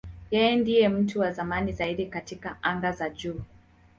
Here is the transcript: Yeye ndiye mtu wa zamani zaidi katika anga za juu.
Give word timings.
Yeye 0.33 0.53
ndiye 0.61 0.89
mtu 0.89 1.19
wa 1.19 1.31
zamani 1.31 1.73
zaidi 1.73 2.05
katika 2.05 2.57
anga 2.63 2.91
za 2.91 3.09
juu. 3.09 3.41